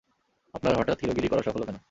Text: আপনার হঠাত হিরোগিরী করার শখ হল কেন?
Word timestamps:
আপনার 0.53 0.73
হঠাত 0.77 0.97
হিরোগিরী 1.01 1.27
করার 1.27 1.45
শখ 1.45 1.55
হল 1.55 1.63
কেন? 1.65 1.77